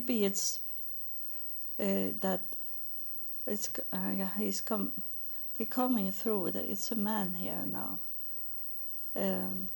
maybe 0.00 0.24
it's 0.24 0.60
uh, 1.78 2.12
that 2.20 2.40
it's 3.46 3.68
uh, 3.92 4.26
he's 4.38 4.60
come 4.60 4.92
he 5.58 5.66
coming 5.66 6.10
through 6.12 6.50
that 6.52 6.64
it's 6.64 6.90
a 6.92 6.96
man 6.96 7.34
here 7.34 7.64
now. 7.66 8.00
Um, 9.14 9.68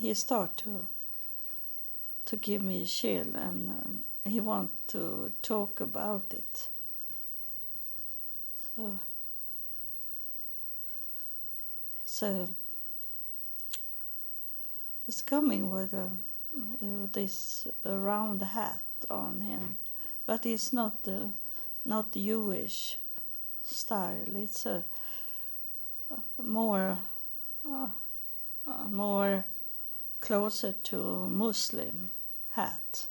he 0.00 0.14
start 0.14 0.56
to 0.58 0.86
to 2.24 2.36
give 2.36 2.62
me 2.62 2.82
a 2.82 2.86
chill 2.86 3.26
and 3.34 3.68
um, 3.68 4.00
he 4.24 4.40
want 4.40 4.70
to 4.88 5.32
talk 5.42 5.80
about 5.80 6.24
it. 6.30 6.68
So 8.76 8.98
so 12.06 12.48
he's 15.04 15.22
coming 15.22 15.70
with 15.70 15.92
a 15.92 16.10
you 16.80 16.88
know, 16.88 17.06
this 17.12 17.68
round 17.84 18.40
hat 18.40 18.80
on 19.10 19.40
him 19.40 19.78
but 20.26 20.44
it's 20.44 20.72
not 20.72 21.04
the 21.04 21.30
not 21.84 22.12
Jewish 22.12 22.98
style. 23.62 24.26
It's 24.34 24.66
a, 24.66 24.84
a 26.10 26.42
more 26.42 26.98
uh, 27.64 27.88
uh, 28.66 28.88
more 28.88 29.44
closer 30.20 30.72
to 30.72 31.28
Muslim 31.28 32.10
hat, 32.50 33.06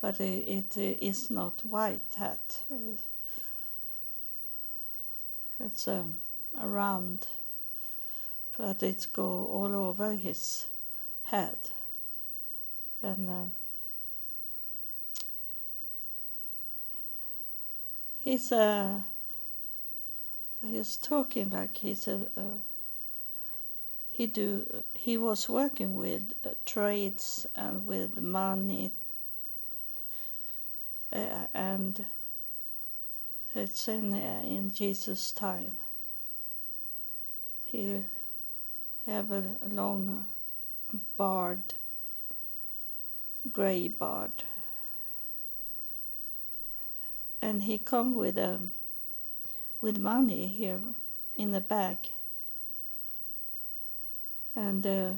but 0.00 0.18
it, 0.20 0.76
it 0.76 0.98
is 1.02 1.30
not 1.30 1.64
white 1.64 2.14
hat. 2.16 2.60
It's 5.60 5.86
um, 5.86 6.16
a 6.58 6.66
round, 6.66 7.28
but 8.56 8.82
it 8.82 9.06
go 9.12 9.44
all 9.44 9.76
over 9.76 10.12
his 10.12 10.66
head, 11.24 11.58
and. 13.02 13.28
Uh, 13.28 13.63
he's 18.24 18.50
uh, 18.50 19.00
he's 20.62 20.96
talking 20.96 21.50
like 21.50 21.76
he's 21.76 22.08
a 22.08 22.26
uh, 22.36 22.58
he 24.10 24.26
do 24.26 24.82
he 24.94 25.18
was 25.18 25.48
working 25.48 25.94
with 25.94 26.32
uh, 26.44 26.50
trades 26.64 27.46
and 27.54 27.86
with 27.86 28.20
money. 28.20 28.92
Uh, 31.12 31.46
and 31.54 32.04
it's 33.54 33.86
in 33.86 34.14
uh, 34.14 34.42
in 34.44 34.70
Jesus 34.72 35.30
time. 35.30 35.76
He 37.64 38.02
have 39.06 39.30
a 39.30 39.44
long 39.68 40.26
bard 41.16 41.74
gray 43.52 43.88
bard 43.88 44.44
and 47.44 47.64
he 47.64 47.76
come 47.76 48.14
with 48.14 48.38
a 48.38 48.54
um, 48.54 48.70
with 49.82 49.98
money 49.98 50.46
here 50.46 50.80
in 51.36 51.52
the 51.52 51.60
bag. 51.60 51.98
And 54.56 54.86
uh, 54.86 55.12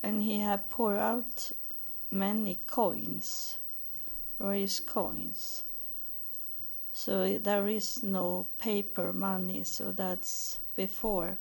and 0.00 0.22
he 0.22 0.38
had 0.38 0.70
poured 0.70 1.00
out 1.00 1.50
many 2.10 2.58
coins 2.68 3.56
raised 4.38 4.86
coins. 4.86 5.64
So 6.92 7.38
there 7.38 7.66
is 7.66 8.02
no 8.02 8.46
paper 8.58 9.12
money 9.12 9.64
so 9.64 9.90
that's 9.90 10.58
before 10.76 11.36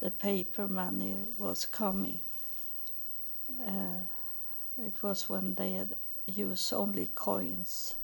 the 0.00 0.10
paper 0.10 0.66
money 0.66 1.14
was 1.38 1.64
coming. 1.64 2.20
Uh, 3.64 4.02
it 4.84 5.00
was 5.02 5.30
when 5.30 5.54
they 5.54 5.74
had 5.74 5.94
use 6.26 6.72
only 6.72 7.08
coins. 7.14 7.94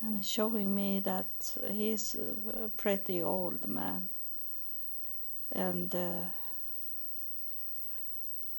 And 0.00 0.24
showing 0.24 0.74
me 0.74 1.00
that 1.00 1.56
he's 1.70 2.16
a 2.52 2.68
pretty 2.76 3.22
old 3.22 3.66
man. 3.68 4.08
And 5.52 5.94
uh, 5.94 6.24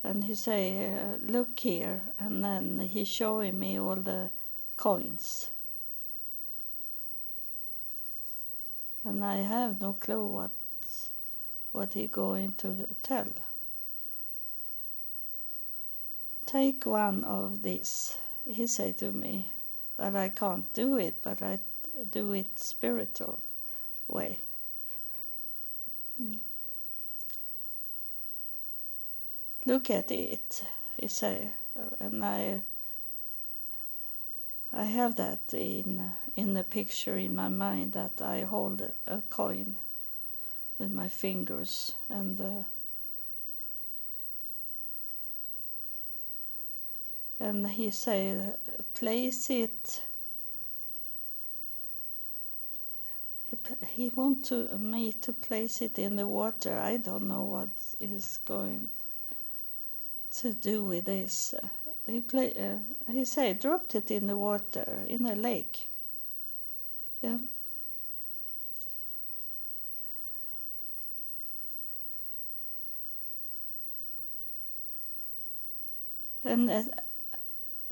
and 0.03 0.23
he 0.23 0.35
say, 0.35 0.93
uh, 0.93 1.17
"Look 1.19 1.59
here," 1.59 2.01
and 2.19 2.43
then 2.43 2.79
he's 2.79 3.07
showing 3.07 3.59
me 3.59 3.79
all 3.79 3.95
the 3.95 4.29
coins. 4.77 5.49
And 9.03 9.23
I 9.23 9.37
have 9.37 9.81
no 9.81 9.93
clue 9.93 10.25
what 10.25 10.51
what 11.71 11.93
he 11.93 12.07
going 12.07 12.53
to 12.59 12.87
tell. 13.01 13.33
Take 16.53 16.85
one 16.85 17.23
of 17.23 17.63
these, 17.63 18.15
he 18.45 18.67
said 18.67 18.99
to 18.99 19.11
me, 19.11 19.51
but 19.97 20.15
I 20.15 20.29
can't 20.29 20.71
do 20.71 20.97
it, 20.99 21.15
but 21.23 21.41
I 21.41 21.57
do 22.11 22.31
it 22.33 22.59
spiritual 22.59 23.39
way. 24.07 24.37
Mm. 26.21 26.37
Look 29.65 29.89
at 29.89 30.11
it, 30.11 30.63
he 31.01 31.07
said, 31.07 31.53
and 31.99 32.23
I 32.23 32.61
I 34.71 34.83
have 34.83 35.15
that 35.15 35.55
in 35.55 36.11
in 36.35 36.53
the 36.53 36.63
picture 36.63 37.17
in 37.17 37.35
my 37.35 37.49
mind 37.49 37.93
that 37.93 38.21
I 38.21 38.41
hold 38.41 38.91
a 39.07 39.23
coin 39.31 39.79
with 40.77 40.91
my 40.91 41.09
fingers 41.09 41.93
and 42.09 42.39
uh, 42.39 42.63
and 47.43 47.67
he 47.67 47.91
said, 47.91 48.57
place 48.93 49.49
it. 49.49 50.01
He, 53.89 54.09
want 54.15 54.45
to 54.45 54.77
me 54.77 55.11
to 55.21 55.33
place 55.33 55.81
it 55.81 55.99
in 55.99 56.15
the 56.15 56.25
water. 56.25 56.79
I 56.79 56.97
don't 56.97 57.27
know 57.27 57.43
what 57.43 57.69
is 57.99 58.39
going 58.45 58.89
to 60.37 60.53
do 60.53 60.85
with 60.85 61.05
this. 61.05 61.53
He 62.07 62.21
play. 62.21 62.53
Uh, 62.53 63.11
he 63.11 63.25
said, 63.25 63.59
dropped 63.59 63.93
it 63.95 64.09
in 64.09 64.27
the 64.27 64.37
water 64.37 65.03
in 65.07 65.25
a 65.25 65.35
lake. 65.35 65.87
Yeah. 67.21 67.37
And 76.45 76.69
uh, 76.69 76.83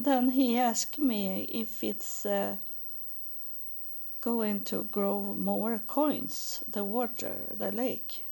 then 0.03 0.29
he 0.29 0.57
asked 0.57 0.99
me 0.99 1.43
if 1.51 1.83
it's 1.83 2.25
uh, 2.25 2.57
going 4.21 4.63
to 4.65 4.83
grow 4.91 5.35
more 5.35 5.79
coins, 5.87 6.63
the 6.71 6.83
water, 6.83 7.35
the 7.51 7.71
lake. 7.71 8.23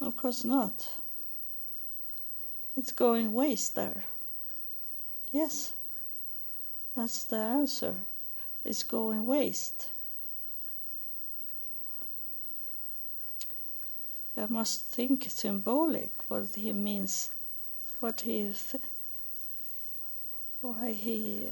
Of 0.00 0.16
course 0.16 0.44
not. 0.44 0.88
It's 2.76 2.92
going 2.92 3.34
waste 3.34 3.74
there. 3.74 4.04
Yes, 5.30 5.74
that's 6.96 7.24
the 7.24 7.36
answer. 7.36 7.94
It's 8.64 8.82
going 8.82 9.26
waste. 9.26 9.90
I 14.40 14.46
must 14.48 14.86
think 14.86 15.26
symbolic 15.28 16.12
what 16.28 16.54
he 16.54 16.72
means, 16.72 17.30
what 18.00 18.22
he, 18.22 18.50
why 20.62 20.92
he 20.92 21.48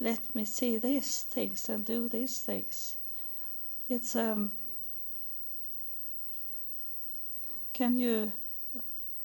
let 0.00 0.34
me 0.34 0.44
see 0.44 0.78
these 0.78 1.20
things 1.20 1.68
and 1.68 1.84
do 1.84 2.08
these 2.08 2.40
things. 2.40 2.96
It's 3.88 4.16
um. 4.16 4.50
Can 7.72 7.98
you 8.00 8.32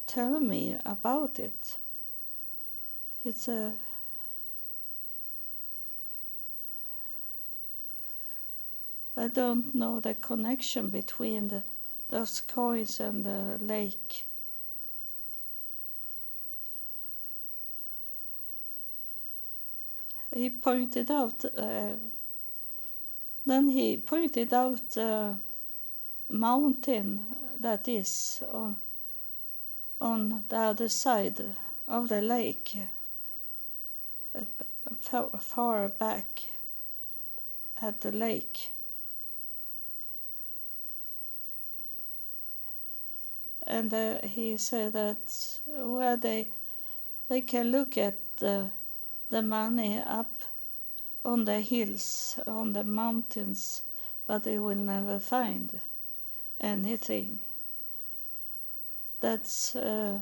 tell 0.06 0.39
me 0.39 0.77
about 0.86 1.39
it? 1.39 1.80
It's 3.24 3.48
a. 3.48 3.74
I 9.18 9.27
don't 9.30 9.74
know 9.74 10.00
the 10.00 10.13
connection 10.13 10.89
between 10.89 11.48
the 11.48 11.63
those 12.10 12.42
coins 12.42 13.00
and 13.00 13.24
the 13.24 13.57
lake. 13.62 14.25
He 20.34 20.50
pointed 20.50 21.10
out, 21.10 21.46
uh, 21.46 21.94
then 23.46 23.69
he 23.69 23.98
pointed 23.98 24.54
out 24.54 24.90
the 24.92 25.38
mountain 26.30 27.22
that 27.60 27.88
is 27.88 28.44
on, 28.51 28.75
on 30.01 30.44
the 30.50 30.58
other 30.58 30.90
side 30.90 31.42
of 31.88 32.10
the 32.10 32.22
lake, 32.22 32.78
uh, 34.36 34.42
far, 35.00 35.30
far 35.40 35.90
back 35.90 36.44
at 37.81 38.01
the 38.01 38.12
lake. 38.12 38.75
And 43.65 43.94
uh, 43.94 44.19
he 44.21 44.57
said 44.57 44.94
that 44.94 45.59
well 45.67 46.17
they 46.17 46.50
they 47.29 47.41
can 47.41 47.71
look 47.71 47.97
at 47.97 48.17
the 48.38 48.69
the 49.29 49.41
money 49.41 50.00
up 50.06 50.44
on 51.23 51.45
the 51.45 51.59
hills 51.59 52.39
on 52.45 52.73
the 52.73 52.83
mountains 52.83 53.81
but 54.27 54.44
they 54.44 54.57
will 54.57 54.75
never 54.75 55.19
find 55.19 55.79
anything. 56.59 57.39
That's 59.19 59.75
uh, 59.75 60.19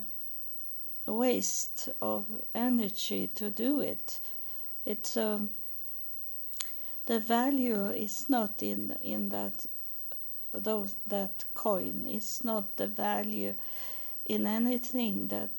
a 1.07 1.13
waste 1.13 1.89
of 2.01 2.25
energy 2.53 3.27
to 3.35 3.49
do 3.49 3.79
it. 3.79 4.19
It's 4.85 5.17
um, 5.17 5.49
the 7.05 7.19
value 7.19 7.87
is 7.87 8.29
not 8.29 8.63
in 8.63 8.95
in 9.01 9.29
that 9.29 9.65
those 10.53 10.95
that 11.07 11.45
coin 11.53 12.07
is 12.07 12.43
not 12.43 12.77
the 12.77 12.87
value 12.87 13.55
in 14.25 14.47
anything 14.47 15.27
that 15.27 15.49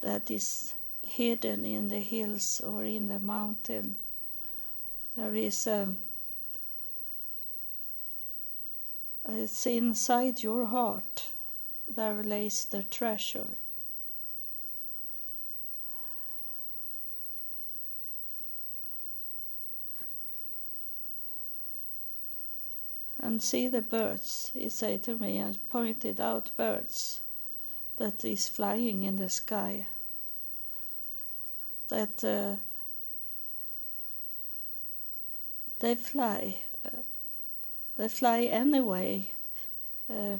that 0.00 0.30
is 0.30 0.74
hidden 1.02 1.66
in 1.66 1.88
the 1.88 1.98
hills 1.98 2.60
or 2.60 2.84
in 2.84 3.08
the 3.08 3.18
mountain. 3.18 3.96
There 5.16 5.34
is 5.34 5.66
a 5.66 5.94
it's 9.28 9.66
inside 9.66 10.42
your 10.42 10.66
heart. 10.66 11.30
There 11.86 12.22
lays 12.22 12.64
the 12.64 12.82
treasure 12.82 13.48
and 23.22 23.42
see 23.42 23.68
the 23.68 23.82
birds, 23.82 24.50
he 24.54 24.68
said 24.68 25.02
to 25.02 25.18
me 25.18 25.38
and 25.38 25.58
pointed 25.68 26.20
out 26.20 26.50
birds 26.56 27.20
that 27.96 28.24
is 28.24 28.48
flying 28.48 29.02
in 29.02 29.16
the 29.16 29.28
sky. 29.28 29.86
That 31.88 32.24
uh, 32.24 32.56
they 35.80 35.94
fly, 35.94 36.62
uh, 36.84 37.02
they 37.96 38.08
fly 38.08 38.44
anyway. 38.44 39.32
Uh, 40.08 40.38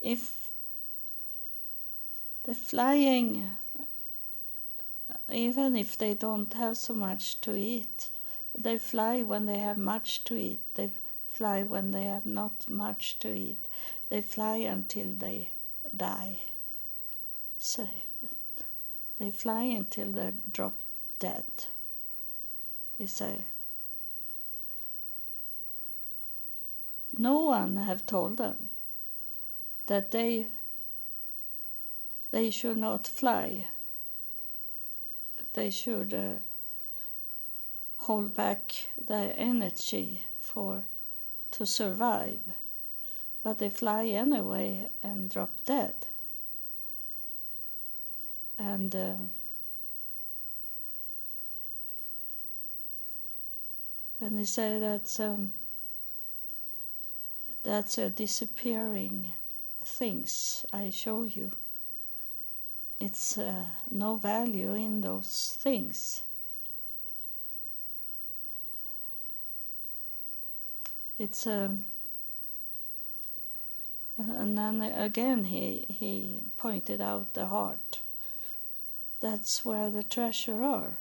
if 0.00 0.50
they're 2.44 2.54
flying, 2.54 3.50
even 5.30 5.74
if 5.74 5.98
they 5.98 6.14
don't 6.14 6.52
have 6.54 6.76
so 6.76 6.94
much 6.94 7.40
to 7.40 7.56
eat, 7.56 8.10
they 8.56 8.78
fly 8.78 9.22
when 9.22 9.46
they 9.46 9.58
have 9.58 9.78
much 9.78 10.22
to 10.24 10.36
eat. 10.36 10.60
They 10.74 10.90
fly 11.32 11.62
when 11.62 11.90
they 11.90 12.04
have 12.04 12.26
not 12.26 12.68
much 12.68 13.18
to 13.20 13.32
eat. 13.34 13.58
They 14.08 14.22
fly 14.22 14.56
until 14.56 15.06
they 15.06 15.50
die. 15.96 16.40
Say, 17.58 18.04
they 19.18 19.30
fly 19.30 19.62
until 19.62 20.12
they 20.12 20.32
drop 20.52 20.74
dead. 21.18 21.44
He 22.96 23.06
say. 23.06 23.44
No 27.16 27.38
one 27.40 27.76
have 27.76 28.06
told 28.06 28.36
them 28.36 28.68
that 29.86 30.12
they 30.12 30.46
they 32.30 32.50
should 32.50 32.76
not 32.76 33.06
fly. 33.06 33.66
They 35.54 35.70
should 35.70 36.14
uh, 36.14 36.38
hold 37.96 38.34
back 38.34 38.74
their 39.06 39.34
energy 39.36 40.22
for 40.40 40.84
to 41.52 41.66
survive, 41.66 42.40
but 43.42 43.58
they 43.58 43.70
fly 43.70 44.06
anyway 44.06 44.88
and 45.02 45.30
drop 45.30 45.50
dead. 45.64 45.94
And 48.58 48.94
uh, 48.94 49.14
and 54.20 54.38
they 54.38 54.44
say 54.44 54.78
that 54.78 55.20
um, 55.20 55.52
that's 57.62 57.98
a 57.98 58.10
disappearing 58.10 59.32
things 59.84 60.64
I 60.72 60.90
show 60.90 61.24
you. 61.24 61.52
It's 63.00 63.38
uh, 63.38 63.64
no 63.90 64.16
value 64.16 64.74
in 64.74 65.00
those 65.00 65.56
things. 65.60 66.22
It's 71.18 71.46
um, 71.46 71.84
and 74.16 74.56
then 74.56 74.82
again 74.82 75.44
he 75.44 75.86
he 75.88 76.40
pointed 76.56 77.00
out 77.00 77.34
the 77.34 77.46
heart. 77.46 78.00
That's 79.20 79.64
where 79.64 79.90
the 79.90 80.04
treasure 80.04 80.62
are. 80.62 80.98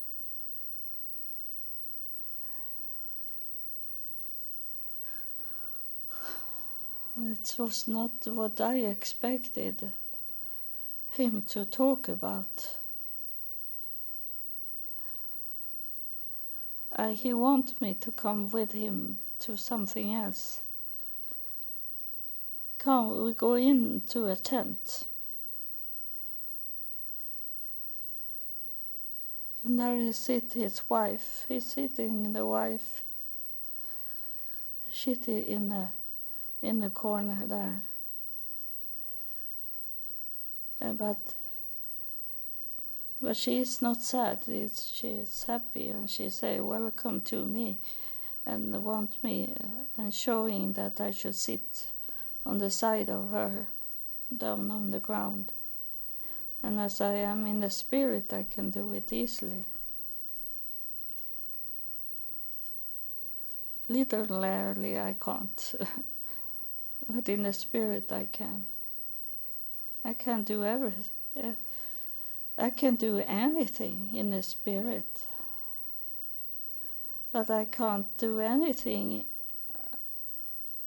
It 7.20 7.56
was 7.58 7.88
not 7.88 8.12
what 8.26 8.62
i 8.62 8.76
expected 8.78 9.92
him 11.10 11.42
to 11.48 11.66
talk 11.66 12.08
about. 12.08 12.78
Uh, 16.96 17.10
he 17.10 17.34
want 17.34 17.82
me 17.82 17.96
to 17.96 18.12
come 18.12 18.50
with 18.50 18.72
him 18.72 19.18
to 19.40 19.58
something 19.58 20.14
else. 20.14 20.62
Come, 22.78 23.24
we 23.24 23.34
go 23.34 23.56
into 23.56 24.26
a 24.28 24.36
tent. 24.36 25.04
And 29.64 29.80
there 29.80 29.98
he 29.98 30.12
sit 30.12 30.54
his 30.54 30.82
wife. 30.90 31.46
He's 31.48 31.66
sitting 31.66 32.32
the 32.34 32.46
wife 32.46 33.04
sitting 34.98 35.46
in 35.46 35.70
the 35.70 35.88
in 36.62 36.80
the 36.80 36.90
corner 36.90 37.46
there. 37.46 37.82
Uh, 40.82 40.94
but 40.94 41.18
but 43.22 43.36
she 43.36 43.58
is 43.58 43.82
not 43.82 44.02
sad. 44.02 44.44
It's, 44.48 44.92
she 44.92 45.08
is 45.08 45.44
happy, 45.46 45.88
and 45.90 46.10
she 46.10 46.30
say, 46.30 46.60
"Welcome 46.60 47.22
to 47.22 47.46
me." 47.46 47.78
And 48.48 48.72
want 48.84 49.22
me 49.24 49.54
uh, 49.62 49.68
and 50.02 50.14
showing 50.14 50.74
that 50.74 51.02
I 51.02 51.12
should 51.12 51.36
sit 51.36 51.90
on 52.46 52.58
the 52.60 52.70
side 52.70 53.10
of 53.10 53.30
her 53.30 53.68
down 54.36 54.72
on 54.72 54.90
the 54.90 55.00
ground. 55.00 55.52
And 56.64 56.80
as 56.80 57.02
I 57.02 57.16
am 57.16 57.46
in 57.46 57.60
the 57.60 57.70
spirit, 57.70 58.32
I 58.34 58.44
can 58.50 58.70
do 58.70 58.94
it 58.94 59.12
easily. 59.12 59.66
Literally, 63.90 64.98
I 64.98 65.16
can't, 65.20 65.76
but 67.10 67.30
in 67.30 67.44
the 67.44 67.54
spirit, 67.54 68.12
I 68.12 68.28
can. 68.32 68.66
I 70.04 70.14
can 70.14 70.44
do 70.44 70.64
everything. 70.64 71.06
Uh, 71.38 71.52
I 72.58 72.70
can 72.72 72.96
do 72.96 73.20
anything 73.20 74.10
in 74.14 74.32
the 74.32 74.42
spirit 74.42 75.06
but 77.38 77.52
I 77.52 77.66
can't 77.66 78.08
do 78.18 78.40
anything 78.40 79.24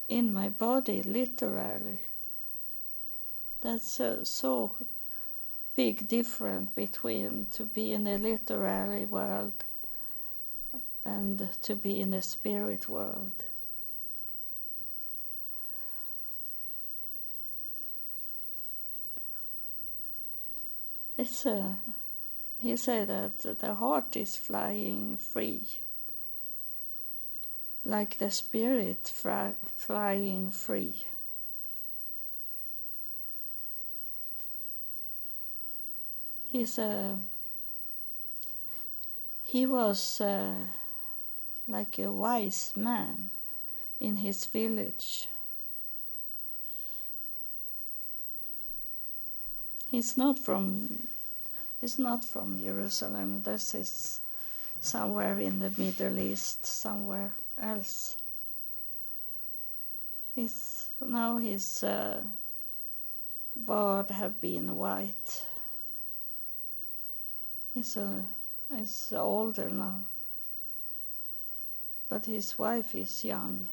in 0.09 0.33
my 0.33 0.49
body 0.49 1.01
literally. 1.01 2.01
That's 3.61 4.01
a 4.01 4.27
so 4.27 4.75
big 5.77 6.09
difference 6.09 6.73
between 6.73 7.47
to 7.53 7.65
be 7.65 7.93
in 7.93 8.03
the 8.03 8.19
literary 8.19 9.07
world 9.07 9.63
and 11.05 11.49
to 11.63 11.77
be 11.77 12.01
in 12.01 12.11
the 12.11 12.21
spirit 12.21 12.89
world. 12.89 13.45
It's 21.17 21.47
a, 21.47 21.79
he 22.59 22.77
said 22.77 23.07
that 23.07 23.61
the 23.61 23.75
heart 23.77 24.17
is 24.17 24.35
flying 24.35 25.17
free 25.17 25.63
like 27.85 28.19
the 28.19 28.31
spirit 28.31 29.09
fly, 29.13 29.53
flying 29.77 30.51
free. 30.51 31.05
He's 36.47 36.79
a 36.79 37.19
he 39.45 39.67
was 39.67 40.21
uh, 40.21 40.55
like 41.67 41.99
a 41.99 42.13
wise 42.13 42.73
man 42.77 43.31
in 43.99 44.17
his 44.17 44.45
village. 44.47 45.29
He's 49.91 50.17
not 50.17 50.39
from 50.39 51.09
he's 51.81 51.99
not 51.99 52.25
from 52.25 52.63
Jerusalem. 52.63 53.43
This 53.43 53.75
is 53.75 54.21
somewhere 54.81 55.39
in 55.39 55.59
the 55.59 55.73
Middle 55.77 56.19
East, 56.19 56.65
somewhere 56.65 57.33
else. 57.61 58.17
He's 60.35 60.89
now 61.01 61.39
his 61.39 61.85
uh, 61.85 62.23
Bard 63.57 64.11
have 64.11 64.41
been 64.41 64.75
white. 64.77 65.45
He's 67.75 67.97
a 67.97 68.25
he's 68.75 69.13
older 69.13 69.69
now, 69.71 70.05
but 72.09 72.25
his 72.25 72.59
wife 72.59 72.95
is 72.95 73.25
young. 73.25 73.69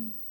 Mm. 0.00 0.21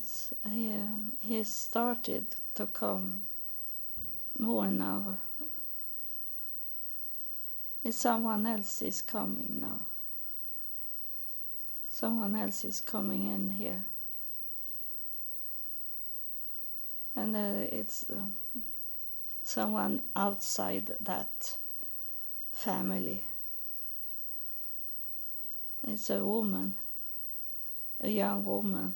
It's, 0.00 0.32
he, 0.48 0.70
um, 0.70 1.12
he 1.20 1.44
started 1.44 2.24
to 2.54 2.64
come 2.64 3.20
more 4.38 4.66
now. 4.68 5.18
If 7.84 7.92
someone 7.92 8.46
else 8.46 8.80
is 8.80 9.02
coming 9.02 9.58
now. 9.60 9.80
Someone 11.90 12.34
else 12.34 12.64
is 12.64 12.80
coming 12.80 13.28
in 13.28 13.50
here. 13.50 13.84
And 17.14 17.36
uh, 17.36 17.66
it's 17.70 18.06
um, 18.10 18.34
someone 19.44 20.00
outside 20.16 20.96
that 20.98 21.58
family. 22.54 23.22
It's 25.86 26.08
a 26.08 26.24
woman, 26.24 26.76
a 28.00 28.08
young 28.08 28.46
woman. 28.46 28.94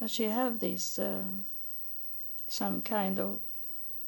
But 0.00 0.10
she 0.10 0.24
have 0.24 0.60
this 0.60 0.98
uh, 0.98 1.22
some 2.46 2.82
kind 2.82 3.18
of 3.18 3.40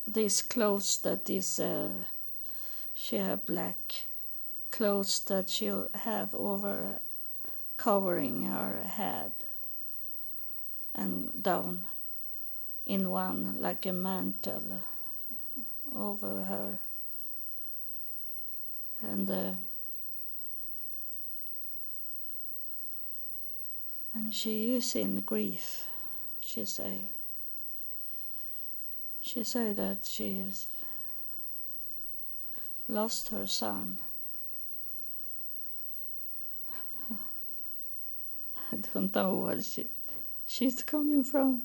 these 0.06 0.42
clothes 0.42 0.98
that 0.98 1.28
is 1.28 1.60
uh, 1.60 1.88
she 2.94 3.16
have 3.16 3.46
black 3.46 4.04
clothes 4.70 5.20
that 5.20 5.50
she 5.50 5.72
have 5.94 6.34
over 6.34 7.00
covering 7.76 8.42
her 8.42 8.82
head 8.82 9.32
and 10.94 11.30
down 11.42 11.84
in 12.86 13.08
one 13.08 13.56
like 13.58 13.86
a 13.86 13.92
mantle 13.92 14.82
over 15.94 16.42
her. 16.42 16.78
And 19.02 19.30
uh, 19.30 19.52
she 24.30 24.74
is 24.74 24.94
in 24.94 25.20
grief 25.20 25.86
she 26.40 26.64
say 26.64 27.08
she 29.20 29.44
said 29.44 29.76
that 29.76 30.04
she 30.04 30.38
has 30.38 30.66
lost 32.88 33.28
her 33.28 33.46
son. 33.46 33.98
I 37.10 38.76
don't 38.92 39.14
know 39.14 39.34
what 39.34 39.62
she 39.62 39.86
she's 40.46 40.82
coming 40.82 41.22
from. 41.22 41.62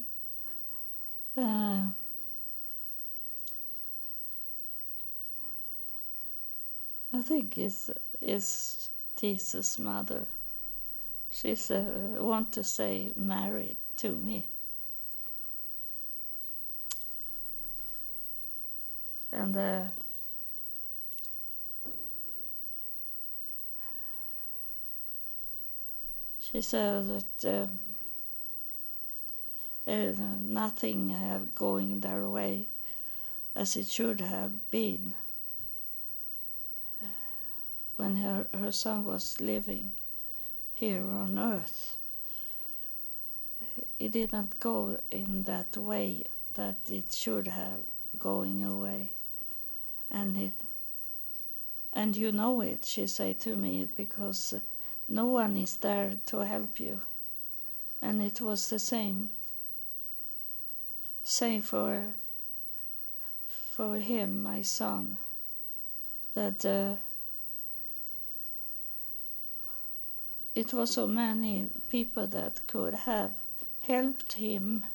Uh, 1.37 1.87
I 7.13 7.21
think 7.21 7.57
it's 7.57 7.89
it's 8.21 8.89
Jesus' 9.17 9.79
mother. 9.79 10.27
She's 11.35 11.69
uh, 11.69 11.83
want 12.19 12.53
to 12.53 12.63
say 12.63 13.11
married 13.17 13.75
to 13.97 14.15
me. 14.15 14.47
and 19.35 19.57
uh, 19.57 19.83
she 26.39 26.61
said 26.61 27.05
that 27.07 27.67
um, 29.87 30.49
nothing 30.53 31.09
have 31.09 31.53
going 31.53 31.99
their 31.99 32.29
way 32.29 32.69
as 33.55 33.75
it 33.75 33.87
should 33.87 34.21
have 34.21 34.71
been 34.71 35.13
when 37.97 38.15
her, 38.17 38.47
her 38.53 38.71
son 38.71 39.03
was 39.03 39.39
living 39.41 39.91
here 40.75 41.03
on 41.03 41.39
earth. 41.39 41.95
It 43.97 44.11
didn't 44.11 44.59
go 44.59 44.99
in 45.09 45.43
that 45.43 45.75
way 45.77 46.25
that 46.53 46.77
it 46.89 47.11
should 47.11 47.47
have 47.47 47.79
going 48.19 48.63
away. 48.63 49.11
And 50.11 50.37
it 50.37 50.53
and 51.93 52.15
you 52.15 52.31
know 52.31 52.61
it 52.61 52.85
she 52.85 53.07
said 53.07 53.39
to 53.39 53.55
me 53.55 53.87
because 53.95 54.53
no 55.07 55.25
one 55.25 55.55
is 55.55 55.77
there 55.77 56.19
to 56.27 56.39
help 56.39 56.79
you. 56.79 56.99
And 58.01 58.21
it 58.21 58.41
was 58.41 58.69
the 58.69 58.79
same. 58.79 59.31
Same 61.23 61.61
for 61.61 62.13
for 63.47 63.95
him 63.95 64.41
my 64.41 64.61
son 64.61 65.17
that 66.33 66.65
uh, 66.65 66.95
it 70.55 70.73
was 70.73 70.91
so 70.91 71.05
many 71.05 71.69
people 71.89 72.25
that 72.27 72.65
could 72.65 72.93
have 72.93 73.31
helped 73.83 74.33
him. 74.33 74.85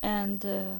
And 0.00 0.46
uh, 0.46 0.74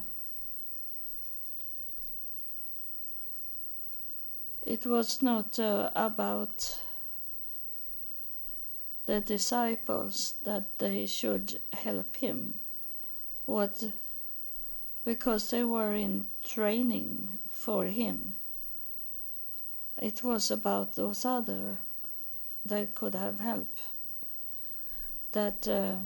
it 4.64 4.86
was 4.86 5.20
not 5.20 5.58
uh, 5.58 5.90
about 5.96 6.78
the 9.06 9.20
disciples 9.20 10.34
that 10.44 10.78
they 10.78 11.06
should 11.06 11.60
help 11.72 12.16
him. 12.16 12.60
What 13.44 13.82
because 15.04 15.50
they 15.50 15.64
were 15.64 15.94
in 15.94 16.26
training 16.44 17.38
for 17.50 17.86
him. 17.86 18.34
It 19.96 20.22
was 20.22 20.50
about 20.50 20.96
those 20.96 21.24
other 21.24 21.78
that 22.68 22.94
could 22.94 23.14
have 23.14 23.40
help 23.40 23.68
that 25.32 25.68
uh, 25.68 25.96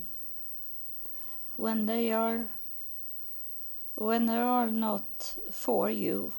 when 1.57 1.87
they 1.87 2.13
are 2.13 2.47
when 3.95 4.27
they 4.27 4.37
are 4.37 4.71
not 4.71 5.37
for 5.51 5.91
you 5.91 6.33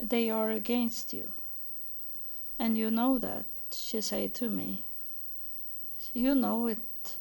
they 0.00 0.30
are 0.30 0.50
against 0.50 1.12
you 1.12 1.30
and 2.58 2.78
you 2.78 2.90
know 2.90 3.18
that, 3.18 3.44
she 3.72 4.00
said 4.00 4.34
to 4.34 4.48
me. 4.48 4.82
You 6.14 6.34
know 6.34 6.66
it 6.66 7.18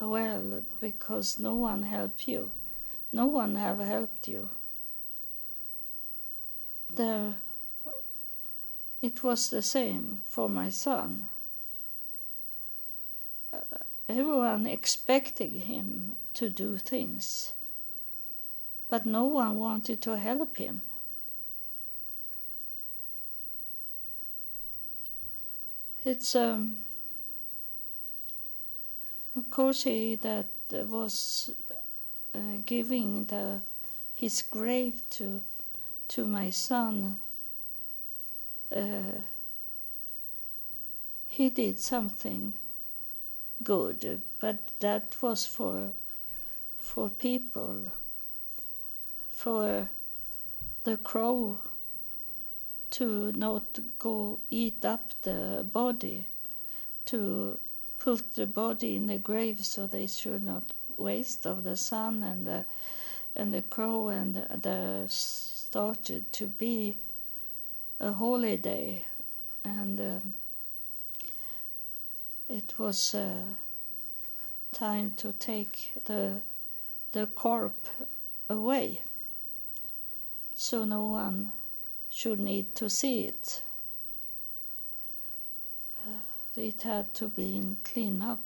well 0.00 0.62
because 0.80 1.38
no 1.38 1.54
one 1.54 1.82
helped 1.82 2.28
you. 2.28 2.50
No 3.12 3.26
one 3.26 3.56
have 3.56 3.80
helped 3.80 4.28
you. 4.28 4.50
There, 6.94 7.34
it 9.02 9.22
was 9.22 9.50
the 9.50 9.62
same 9.62 10.18
for 10.26 10.48
my 10.48 10.68
son. 10.68 11.28
Uh, 13.52 13.58
everyone 14.08 14.66
expected 14.66 15.52
him 15.52 16.16
to 16.34 16.50
do 16.50 16.76
things, 16.76 17.54
but 18.88 19.06
no 19.06 19.24
one 19.24 19.56
wanted 19.56 20.00
to 20.02 20.16
help 20.16 20.56
him. 20.58 20.82
It's 26.04 26.34
um, 26.34 26.78
of 29.36 29.50
course 29.50 29.84
he 29.84 30.16
that 30.16 30.46
was 30.70 31.50
uh, 32.34 32.38
giving 32.64 33.26
the 33.26 33.60
his 34.14 34.42
grave 34.42 35.02
to 35.10 35.42
to 36.08 36.26
my 36.26 36.50
son. 36.50 37.18
Uh, 38.74 39.22
he 41.26 41.48
did 41.48 41.80
something 41.80 42.54
good, 43.62 44.20
but 44.40 44.70
that 44.80 45.16
was 45.20 45.46
for 45.46 45.92
for 46.78 47.08
people, 47.08 47.92
for 49.30 49.88
the 50.84 50.96
crow 50.96 51.58
to 52.90 53.32
not 53.32 53.78
go 53.98 54.40
eat 54.50 54.84
up 54.84 55.12
the 55.22 55.64
body, 55.72 56.26
to 57.06 57.58
put 57.98 58.34
the 58.34 58.46
body 58.46 58.96
in 58.96 59.06
the 59.06 59.18
grave 59.18 59.64
so 59.64 59.86
they 59.86 60.06
should 60.06 60.42
not 60.42 60.64
waste 60.96 61.46
of 61.46 61.64
the 61.64 61.76
sun 61.76 62.22
and 62.22 62.46
the 62.46 62.64
and 63.36 63.54
the 63.54 63.62
crow 63.62 64.08
and 64.08 64.34
the, 64.34 64.46
the 64.56 65.04
started 65.08 66.32
to 66.32 66.46
be 66.46 66.96
a 68.00 68.12
holiday 68.12 69.04
and 69.62 70.00
um, 70.00 70.34
it 72.48 72.74
was 72.78 73.14
a 73.14 73.44
time 74.72 75.12
to 75.16 75.32
take 75.32 75.92
the 76.06 76.40
the 77.12 77.26
corpse 77.26 77.90
away. 78.48 79.02
So 80.54 80.84
no 80.84 81.06
one 81.06 81.52
should 82.08 82.40
need 82.40 82.74
to 82.76 82.88
see 82.88 83.24
it. 83.24 83.62
Uh, 86.06 86.20
it 86.56 86.82
had 86.82 87.12
to 87.14 87.28
be 87.28 87.62
cleaned 87.84 88.22
up, 88.22 88.44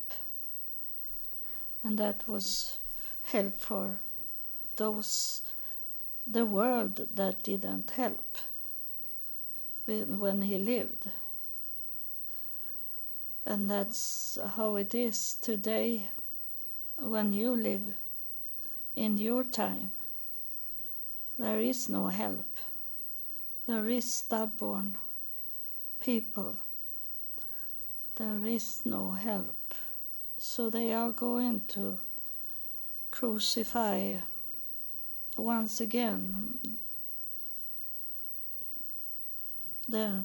and 1.83 1.99
that 1.99 2.27
was 2.27 2.79
help 3.23 3.61
for 3.61 3.99
those 4.77 5.43
the 6.27 6.47
world 6.47 7.07
that 7.15 7.43
didn't 7.43 7.91
help 7.91 8.39
when 9.87 10.43
he 10.43 10.59
lived. 10.59 11.11
And 13.47 13.69
that's 13.71 14.39
how 14.57 14.77
it 14.77 14.95
is 14.95 15.37
today 15.43 16.09
when 16.97 17.33
you 17.33 17.55
live 17.55 17.83
in 18.97 19.19
your 19.19 19.45
time. 19.45 19.91
There 21.39 21.61
is 21.61 21.89
no 21.89 22.09
help. 22.09 22.47
There 23.67 23.89
is 23.89 24.11
stubborn 24.11 24.97
people. 26.01 26.57
There 28.17 28.47
is 28.47 28.81
no 28.85 29.11
help. 29.11 29.75
So 30.39 30.71
they 30.71 30.95
are 30.95 31.11
going 31.11 31.63
to 31.69 31.99
crucify 33.11 34.15
once 35.37 35.81
again 35.81 36.59
the 39.89 40.25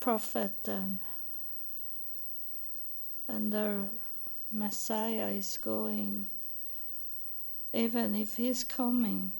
prophet 0.00 0.52
and 0.66 0.98
and 3.26 3.52
their 3.52 3.88
Messiah 4.52 5.28
is 5.28 5.58
going, 5.58 6.26
even 7.72 8.14
if 8.14 8.36
he's 8.36 8.62
coming, 8.62 9.32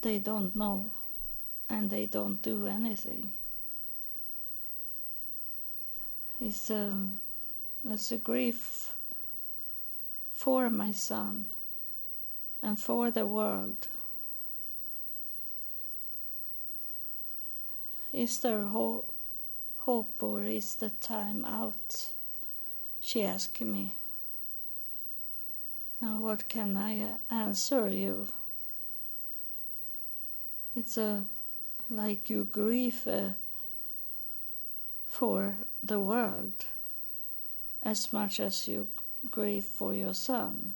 they 0.00 0.18
don't 0.18 0.54
know 0.54 0.90
and 1.68 1.90
they 1.90 2.06
don't 2.06 2.40
do 2.40 2.66
anything. 2.66 3.30
It's 6.40 6.70
a, 6.70 6.92
it's 7.90 8.12
a 8.12 8.16
grief 8.16 8.94
for 10.32 10.70
my 10.70 10.92
son 10.92 11.46
and 12.62 12.78
for 12.78 13.10
the 13.10 13.26
world. 13.26 13.88
Is 18.18 18.40
there 18.40 18.64
hope, 18.64 19.08
hope 19.76 20.20
or 20.20 20.42
is 20.42 20.74
the 20.74 20.90
time 20.90 21.44
out? 21.44 22.08
She 23.00 23.22
asked 23.22 23.60
me. 23.60 23.92
And 26.00 26.20
what 26.20 26.48
can 26.48 26.76
I 26.76 27.18
answer 27.30 27.88
you? 27.88 28.26
It's 30.74 30.98
a 30.98 31.26
like 31.88 32.28
you 32.28 32.44
grieve 32.50 33.06
uh, 33.06 33.34
for 35.08 35.54
the 35.80 36.00
world 36.00 36.64
as 37.84 38.12
much 38.12 38.40
as 38.40 38.66
you 38.66 38.88
grieve 39.30 39.64
for 39.64 39.94
your 39.94 40.14
son. 40.14 40.74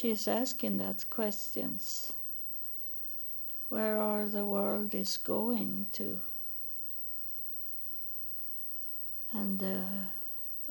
She's 0.00 0.26
asking 0.26 0.78
that 0.78 1.04
questions. 1.10 2.10
Where 3.68 3.98
are 4.00 4.26
the 4.28 4.46
world 4.46 4.94
is 4.94 5.18
going 5.18 5.88
to? 5.92 6.22
And 9.30 9.62
uh, 9.62 9.82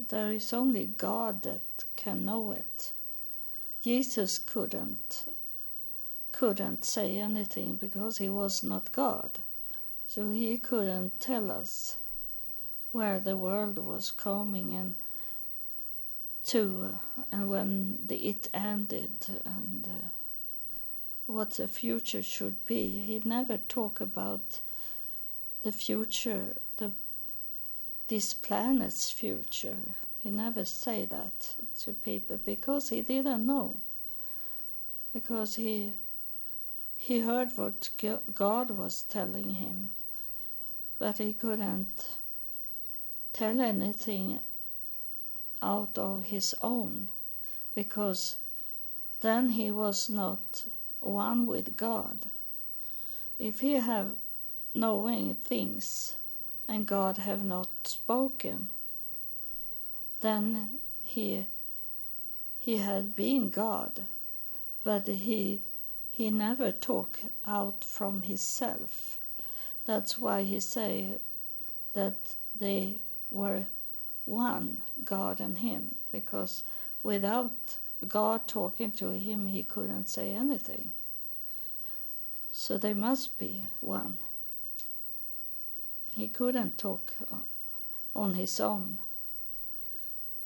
there 0.09 0.31
is 0.31 0.51
only 0.51 0.87
God 0.87 1.43
that 1.43 1.61
can 1.95 2.25
know 2.25 2.53
it. 2.53 2.91
Jesus 3.83 4.39
couldn't 4.39 5.25
couldn't 6.31 6.83
say 6.83 7.19
anything 7.19 7.75
because 7.75 8.17
he 8.17 8.29
was 8.29 8.63
not 8.63 8.91
God. 8.91 9.37
So 10.07 10.31
he 10.31 10.57
couldn't 10.57 11.19
tell 11.19 11.51
us 11.51 11.97
where 12.91 13.19
the 13.19 13.37
world 13.37 13.77
was 13.77 14.09
coming 14.09 14.73
and 14.73 14.95
to 16.45 16.93
uh, 16.93 17.23
and 17.31 17.49
when 17.49 17.99
the 18.05 18.15
it 18.15 18.47
ended 18.53 19.25
and 19.45 19.87
uh, 19.87 20.07
what 21.29 21.51
the 21.51 21.67
future 21.67 22.23
should 22.23 22.65
be. 22.65 22.99
He 22.99 23.21
never 23.23 23.57
talk 23.57 24.01
about 24.01 24.61
the 25.63 25.71
future, 25.71 26.55
the 26.77 26.91
this 28.07 28.33
planet's 28.33 29.11
future. 29.11 29.77
He 30.23 30.31
never 30.31 30.65
say 30.65 31.05
that 31.05 31.55
to 31.81 31.93
people 31.93 32.39
because 32.43 32.89
he 32.89 33.01
didn't 33.01 33.45
know. 33.45 33.77
Because 35.13 35.55
he 35.55 35.93
he 36.97 37.19
heard 37.19 37.49
what 37.55 37.89
God 38.33 38.71
was 38.71 39.03
telling 39.03 39.51
him, 39.51 39.91
but 40.97 41.19
he 41.19 41.33
couldn't 41.33 42.07
tell 43.33 43.61
anything 43.61 44.39
out 45.61 45.97
of 45.97 46.23
his 46.25 46.55
own 46.61 47.09
because 47.75 48.37
then 49.21 49.49
he 49.49 49.71
was 49.71 50.09
not 50.09 50.65
one 50.99 51.45
with 51.45 51.75
God. 51.77 52.19
If 53.37 53.59
he 53.59 53.73
have 53.73 54.15
knowing 54.73 55.35
things 55.35 56.15
and 56.67 56.85
God 56.85 57.17
have 57.17 57.43
not 57.43 57.69
spoken, 57.83 58.69
then 60.21 60.69
he 61.03 61.45
he 62.59 62.77
had 62.77 63.15
been 63.15 63.49
God, 63.49 64.01
but 64.83 65.07
he 65.07 65.61
he 66.11 66.29
never 66.29 66.71
talk 66.71 67.19
out 67.45 67.83
from 67.83 68.23
himself. 68.23 69.19
That's 69.85 70.17
why 70.17 70.43
he 70.43 70.59
say 70.59 71.13
that 71.93 72.35
they 72.59 72.99
were 73.31 73.63
one, 74.29 74.83
God 75.03 75.39
and 75.39 75.57
him, 75.57 75.95
because 76.11 76.63
without 77.01 77.77
God 78.07 78.47
talking 78.47 78.91
to 78.93 79.11
him, 79.11 79.47
he 79.47 79.63
couldn't 79.63 80.07
say 80.07 80.31
anything. 80.31 80.91
So 82.51 82.77
they 82.77 82.93
must 82.93 83.37
be 83.37 83.63
one. 83.81 84.17
He 86.15 86.27
couldn't 86.27 86.77
talk 86.77 87.13
uh, 87.31 87.37
on 88.15 88.35
his 88.35 88.59
own. 88.59 88.99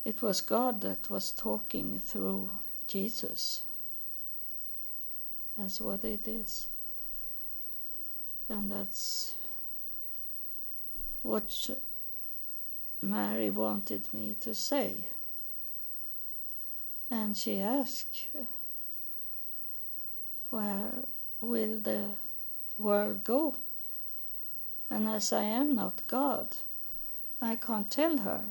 It 0.05 0.21
was 0.21 0.41
God 0.41 0.81
that 0.81 1.09
was 1.09 1.31
talking 1.31 1.99
through 1.99 2.51
Jesus. 2.87 3.63
That's 5.57 5.79
what 5.79 6.03
it 6.03 6.27
is. 6.27 6.67
And 8.49 8.71
that's 8.71 9.35
what 11.21 11.69
Mary 13.03 13.49
wanted 13.49 14.13
me 14.13 14.35
to 14.39 14.55
say. 14.55 15.05
And 17.11 17.35
she 17.37 17.59
asked, 17.59 18.27
Where 20.49 21.05
will 21.41 21.79
the 21.79 22.09
world 22.77 23.23
go? 23.23 23.57
And 24.89 25.07
as 25.07 25.33
I 25.33 25.43
am 25.43 25.75
not 25.75 26.01
God, 26.07 26.55
I 27.41 27.57
can't 27.57 27.91
tell 27.91 28.17
her 28.19 28.41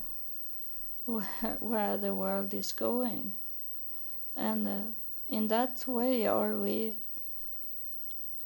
where, 1.07 1.57
where 1.61 1.97
the 1.97 2.15
world 2.15 2.53
is 2.53 2.73
going. 2.73 3.33
And 4.37 4.69
uh, 4.69 4.81
in 5.29 5.49
that 5.49 5.87
way 5.87 6.27
are 6.27 6.57
we 6.57 6.97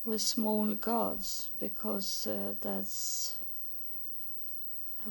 with 0.05 0.21
small 0.21 0.67
gods 0.77 1.51
because 1.59 2.29
uh, 2.29 2.55
that's 2.61 3.39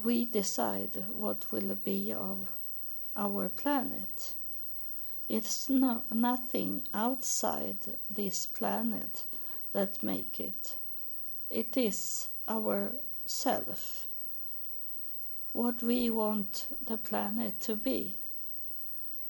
we 0.04 0.26
decide 0.26 1.04
what 1.12 1.52
will 1.52 1.76
be 1.76 2.12
of 2.14 2.50
our 3.16 3.50
planet. 3.50 4.34
It's 5.28 5.70
no, 5.70 6.04
nothing 6.12 6.84
outside 6.94 7.78
this 8.10 8.46
planet 8.46 9.26
that 9.74 10.04
make 10.04 10.40
it. 10.40 10.76
It 11.50 11.78
is 11.78 12.30
our 12.48 12.92
self. 13.26 14.08
What 15.54 15.82
we 15.82 16.10
want 16.10 16.68
the 16.86 16.98
planet 16.98 17.60
to 17.62 17.76
be. 17.76 18.18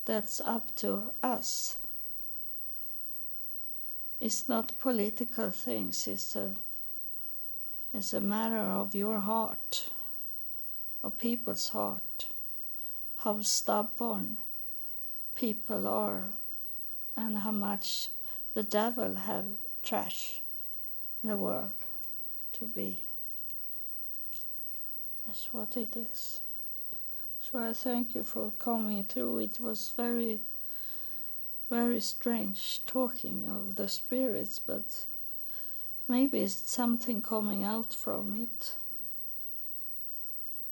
That's 0.06 0.41
up 0.41 0.75
to 0.78 1.12
us. 1.23 1.78
It's 4.19 4.49
not 4.49 4.80
political 4.80 5.51
things. 5.51 6.08
It's 6.08 6.36
a 6.36 6.54
it's 7.93 8.13
a 8.13 8.19
matter 8.19 8.58
of 8.58 8.93
your 8.93 9.19
heart 9.19 9.89
of 11.05 11.19
people's 11.19 11.69
heart, 11.69 12.29
how 13.17 13.39
stubborn 13.41 14.37
people 15.35 15.87
are, 15.87 16.23
and 17.15 17.37
how 17.37 17.51
much 17.51 18.09
the 18.55 18.63
devil 18.63 19.13
have 19.13 19.45
trash 19.83 20.41
the 21.23 21.37
world 21.37 21.71
to 22.53 22.65
be. 22.65 22.99
That's 25.27 25.53
what 25.53 25.77
it 25.77 25.95
is. 25.95 26.41
So 27.39 27.59
I 27.59 27.73
thank 27.73 28.15
you 28.15 28.23
for 28.23 28.51
coming 28.57 29.03
through. 29.03 29.37
It 29.39 29.59
was 29.59 29.93
very, 29.95 30.39
very 31.69 31.99
strange 31.99 32.81
talking 32.87 33.45
of 33.47 33.75
the 33.75 33.87
spirits, 33.87 34.57
but 34.57 35.05
maybe 36.07 36.39
it's 36.39 36.71
something 36.71 37.21
coming 37.21 37.63
out 37.63 37.93
from 37.93 38.35
it. 38.35 38.75